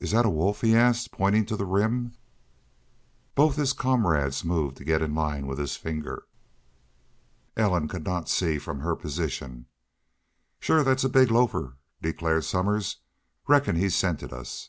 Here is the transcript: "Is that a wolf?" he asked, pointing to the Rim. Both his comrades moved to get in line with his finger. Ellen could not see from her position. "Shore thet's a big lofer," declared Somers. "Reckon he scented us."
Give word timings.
"Is 0.00 0.10
that 0.10 0.26
a 0.26 0.28
wolf?" 0.28 0.60
he 0.60 0.76
asked, 0.76 1.12
pointing 1.12 1.46
to 1.46 1.56
the 1.56 1.64
Rim. 1.64 2.12
Both 3.34 3.56
his 3.56 3.72
comrades 3.72 4.44
moved 4.44 4.76
to 4.76 4.84
get 4.84 5.00
in 5.00 5.14
line 5.14 5.46
with 5.46 5.58
his 5.58 5.76
finger. 5.78 6.24
Ellen 7.56 7.88
could 7.88 8.04
not 8.04 8.28
see 8.28 8.58
from 8.58 8.80
her 8.80 8.94
position. 8.94 9.64
"Shore 10.60 10.84
thet's 10.84 11.04
a 11.04 11.08
big 11.08 11.30
lofer," 11.30 11.78
declared 12.02 12.44
Somers. 12.44 12.98
"Reckon 13.48 13.76
he 13.76 13.88
scented 13.88 14.30
us." 14.30 14.68